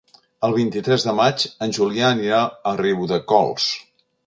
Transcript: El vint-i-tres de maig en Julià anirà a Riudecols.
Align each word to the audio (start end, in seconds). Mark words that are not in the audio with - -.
El 0.45 0.53
vint-i-tres 0.53 1.05
de 1.07 1.13
maig 1.19 1.45
en 1.67 1.77
Julià 1.79 2.09
anirà 2.15 2.41
a 2.45 2.75
Riudecols. 2.83 3.71